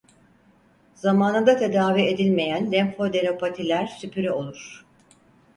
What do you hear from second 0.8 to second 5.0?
Zamanında tedavi edilmeyen lenfadenopatiler süpüre olur.